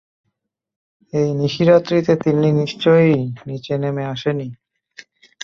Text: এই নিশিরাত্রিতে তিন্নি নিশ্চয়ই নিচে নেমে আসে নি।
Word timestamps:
এই 1.13 1.29
নিশিরাত্রিতে 1.33 2.13
তিন্নি 2.15 2.49
নিশ্চয়ই 2.51 3.17
নিচে 3.47 3.73
নেমে 3.77 4.03
আসে 4.05 4.31
নি। 4.33 4.47